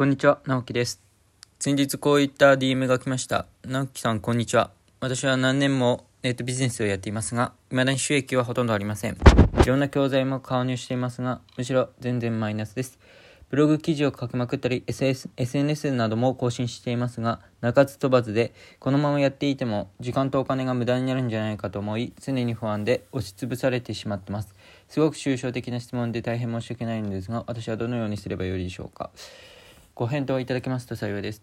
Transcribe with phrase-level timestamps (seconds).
[0.00, 1.02] こんにちは、直樹です。
[1.58, 3.44] 先日こういった DM が来ました。
[3.66, 4.70] 直樹さん、こんにちは。
[4.98, 9.18] 私は何年もネットビジネスをやっていますが、未だに収益はほとんどありません。
[9.62, 12.98] いろんな教材も購入していますが、むしろ全然マイナスです。
[13.50, 24.54] ブログ記事を書きまくったり、SS SNS なども更新していますが、鳴かず飛ばずで、このままやっていても、時間とお金が無駄になるんじゃないかと思い、常に不安で押しつぶされてしまってます。
[24.88, 29.10] すごく抽象的な質問で大変申し訳ないのですが、私はどのようにすればよいでしょうか。
[29.94, 31.42] ご返答いただけますと幸いです。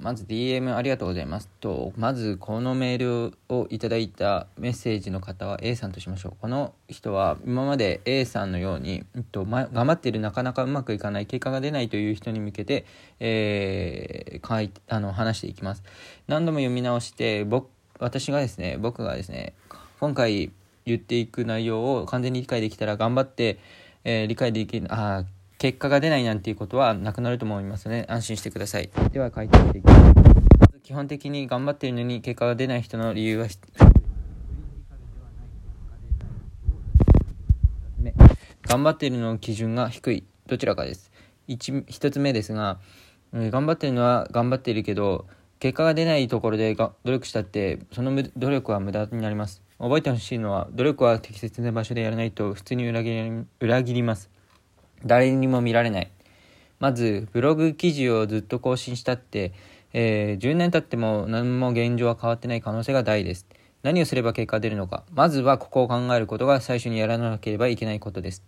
[0.00, 1.48] まず DM ありがとうございます。
[1.60, 6.32] と、まずこのメールをいただいたメッセージの方は A さんとしましょう。
[6.40, 12.86] この人は今まで A さんのように、えっと、ま、頑張っているなかなかうまくいかない、結果が出ないという人に向けて、
[13.20, 15.82] えー、書いあの話していきます。
[16.26, 19.54] 何度も読み直して、僕、私がですね、僕がですね、
[20.00, 20.50] 今回
[20.84, 23.58] 言っていく内容を完全に理解できたら頑張って、
[24.04, 25.24] えー、理解できる、あ
[25.62, 28.90] 結果が出ないなんていうことはなくなると思いますので安心してください。
[29.12, 30.00] では書いてみていきます。
[30.58, 33.46] まず基本的に頑張っているのに結果が出ない人の理由は
[38.66, 39.18] 頑張っている。
[39.18, 41.12] の基準が低いどちらかです。
[41.46, 42.80] 1, 1つ目ですが、
[43.32, 45.28] え頑張っているのは頑張っているけど
[45.60, 49.62] 結果が出ないところでが努力したってその努力は無駄になります。
[49.78, 54.31] 覚えてほしいのは努力は適切な場所でやらないと普通に裏切り裏切ります。
[55.06, 56.10] 誰にも見られない。
[56.78, 59.52] まずブログ記事をずっと更新したって、
[59.92, 63.46] えー、10年経っても何も現状は変わってない可能性が大です。
[63.82, 65.04] 何をすれば結果出るのか。
[65.12, 68.42] まずはここを考えることが最初にやらなければいけないことです。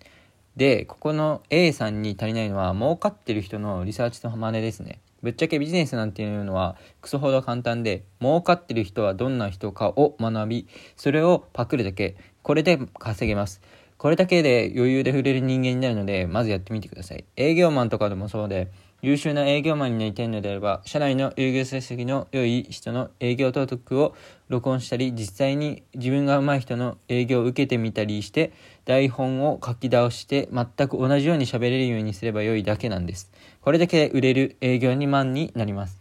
[0.56, 5.00] でここの A さんに足りないのは儲かってる人のリサーチと真似ですね。
[5.22, 12.16] ぶっちゃけビジネスなんていうのはクソほど簡単で儲かってる人はどんな人かを学びそれをパクるだけ。
[12.42, 13.62] これで稼げます。
[14.04, 24.14] これだけで余裕で触れる人間になるのでまずやってみてください営業マンとかでもそうで優秀な営業マンになりたいのであれば、社内の営業成績の良い人の営業登録を
[24.48, 28.54] 録音したり、実際に自分が上手い人の営業を受けてみたりして、
[28.86, 33.30] 台本を書き倒して全く同じように喋れるようにすれば良いだけなんです。
[33.60, 36.00] これだけで売れる営業2万になります。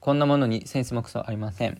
[0.00, 1.78] こんなものにセンスもクソありません。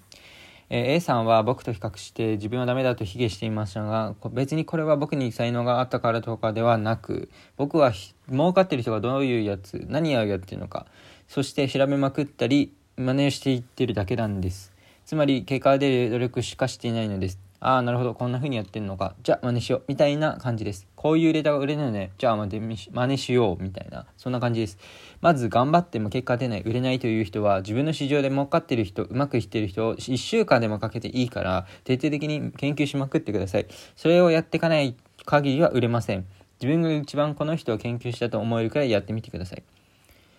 [0.76, 7.92] え A さんは僕と比較して自分はダメだと卑下していましたが別にこれは僕に才能があったからとかではなく僕は
[8.28, 10.86] 儲かってる人がどういうやつ何をやってるのか
[11.28, 14.72] そして調べまくったり真似していってるだけなんです。
[15.04, 17.43] つまり結果が出る努力しかしていないのです。
[17.60, 19.14] ああ、なるほど、こんな風にやってんのか。
[19.22, 19.84] じゃあ真似しよう。
[19.88, 20.86] みたいな感じです。
[20.96, 23.62] こういうレターが売れないので、じゃあ真似しよう。
[23.62, 24.78] みたいな、そんな感じです。
[25.20, 33.66] まず頑張っても結果出ない、売れないという人は、自分の市場で儲かってる人、うまくいってる人を1週間でもかけていいから、徹底的に研究しまくってください。
[33.96, 34.94] それをやっていかない
[35.24, 36.26] 限りは売れません。
[36.60, 39.62] 自分が一番この人を研究したと思えるくらいやってみてください。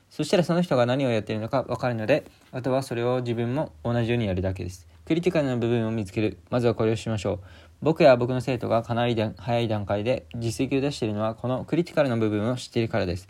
[0.09, 4.87] そしたらその人が何をやってるのか分かるので、あとはそれを自分も同じようにやるだけです。
[5.05, 6.39] クリティカルな部分を見つける。
[6.49, 7.39] まずはこれをしましょう。
[7.81, 13.27] 僕や僕の生徒がかなり早い段階で実績を出しているのはこのクリティカルな部分を知っているからです。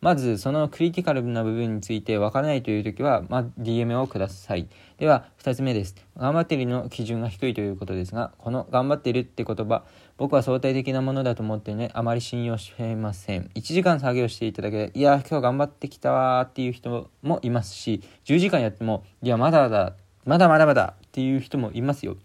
[0.00, 4.68] まずそのクリティカルな部分についてわからないという時は、まあ、DM をください。
[4.96, 5.94] では2つ目です。
[6.16, 9.84] 頑張っているの基準が低いということですが、この頑張っているって言葉、
[10.16, 13.50] 僕は相対的なものだと思ってね、あまり信用していません。
[13.54, 22.16] 1時間作業していただけで、いや、今日頑張ってきたわーっていう人もいますし、10時間やっても、いや、まだだ、まだまだまだっていう人もいますよ。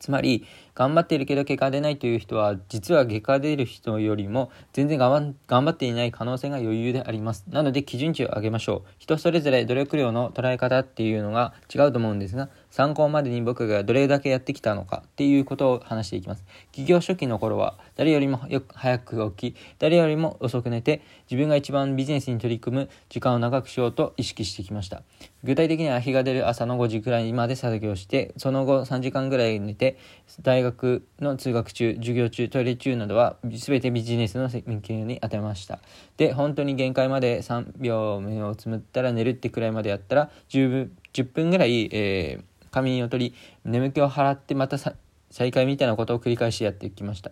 [0.00, 0.44] つまり
[0.80, 7.44] 頑張っているけど結果出ないという人は実は結果出る人よりも全然頑張っていない可能性が余裕であります。
[7.50, 8.88] なので基準値を上げましょう。
[8.98, 16.44] 人それぞれ努力量の捉え方っていうのが違うと思うんですが参考までに僕がどれだけやってきたのかっていうことを話していきます。
[16.72, 25.02] 起業初期の頃は誰よりもよく早く起き誰よりも遅く寝て自分が一番ビジネスに取り組む時間を長くしようと意識してきました。
[25.44, 29.98] 具体的には日が出る朝の5時くらいまで作業してその後3時間ぐらい寝て
[30.40, 35.78] 大学学の通学中授業中トイレ中などは全てビジネスの研究に当てました。
[36.16, 43.34] で本当に限界まで3秒目をつむったら寝るってくらいまでやったら10分 ,10 分ぐらい、えー仮眠を取り
[43.64, 47.30] 眠気を払ってまた再開みたいなことを繰り返しやってきました。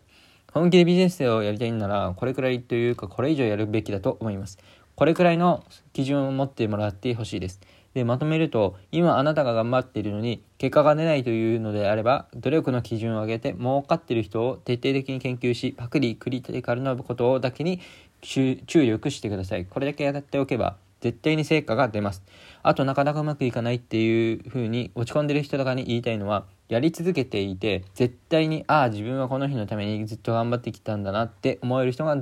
[0.53, 4.59] 本気でビジネスをやりたいんならこれくらいというかこれ以上やるべきだと思います。
[4.95, 7.61] これくらいの基準を持ってもらってほしいです。
[7.99, 17.81] でまとめると今あなたが頑張っているのに結果が出ないというのであれば努力の基準を上げて儲かっている人を徹底的に研究しパクリクリティカルなことだけに
[18.21, 22.23] 注力してくださいこれだけやっておけば絶対に成果が出ます。
[22.62, 32.17] あとなかなかうまくいかないっていう風に落ち込んでる人とかに言いたいのは、やり続けていて、絶対に、ああ、自分はこの日のためにずっと頑張ってきたんだなって思える人が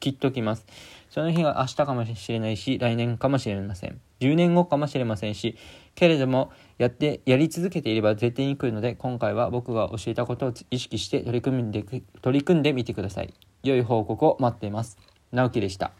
[0.00, 0.66] きっと来ます。
[1.10, 4.00] その日は明日かもしれないし、来年かもしれません。
[4.22, 5.56] 10年後かもしれませんし、
[5.94, 11.84] けれども、やって、やり続けていれば絶対に来るので、今回は僕が教えたことを意識して取り組んで、
[12.22, 13.34] 取り組んでみてください。
[13.62, 14.98] 良い報告を待っています。
[15.32, 15.92] 直樹でした。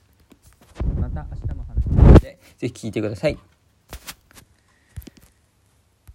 [0.99, 3.52] また明日も話すので、ぜひ聞いてください。